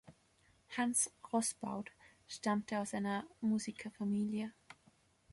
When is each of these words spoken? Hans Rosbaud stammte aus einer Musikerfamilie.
Hans 0.77 1.11
Rosbaud 1.31 1.85
stammte 2.27 2.79
aus 2.79 2.95
einer 2.95 3.23
Musikerfamilie. 3.41 4.51